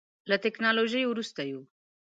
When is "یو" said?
1.51-1.61